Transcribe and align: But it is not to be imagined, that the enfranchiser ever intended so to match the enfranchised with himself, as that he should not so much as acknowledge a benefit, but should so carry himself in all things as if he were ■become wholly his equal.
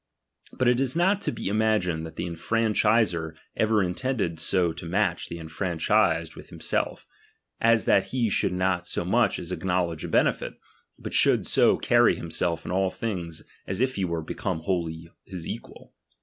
But 0.51 0.67
it 0.67 0.81
is 0.81 0.95
not 0.95 1.21
to 1.21 1.31
be 1.31 1.47
imagined, 1.47 2.07
that 2.07 2.15
the 2.15 2.25
enfranchiser 2.25 3.35
ever 3.55 3.83
intended 3.83 4.39
so 4.39 4.73
to 4.73 4.85
match 4.87 5.29
the 5.29 5.37
enfranchised 5.37 6.35
with 6.35 6.49
himself, 6.49 7.05
as 7.59 7.85
that 7.85 8.07
he 8.07 8.27
should 8.27 8.51
not 8.51 8.87
so 8.87 9.05
much 9.05 9.37
as 9.37 9.51
acknowledge 9.51 10.03
a 10.03 10.07
benefit, 10.07 10.55
but 10.97 11.13
should 11.13 11.45
so 11.45 11.77
carry 11.77 12.15
himself 12.15 12.65
in 12.65 12.71
all 12.71 12.89
things 12.89 13.43
as 13.67 13.79
if 13.79 13.93
he 13.93 14.03
were 14.03 14.25
■become 14.25 14.63
wholly 14.63 15.07
his 15.23 15.47
equal. 15.47 15.93